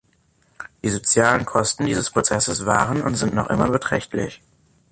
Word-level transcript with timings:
Die 0.83 0.89
sozialen 0.89 1.45
Kosten 1.45 1.85
dieses 1.85 2.09
Prozesses 2.09 2.65
waren 2.65 3.03
und 3.03 3.13
sind 3.13 3.35
noch 3.35 3.51
immer 3.51 3.69
beträchtlich. 3.69 4.41